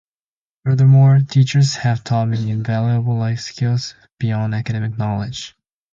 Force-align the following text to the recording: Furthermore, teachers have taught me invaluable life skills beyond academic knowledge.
Furthermore, 0.65 1.19
teachers 1.19 1.75
have 1.75 2.03
taught 2.03 2.25
me 2.27 2.49
invaluable 2.49 3.19
life 3.19 3.39
skills 3.41 3.93
beyond 4.19 4.55
academic 4.55 4.97
knowledge. 4.97 5.55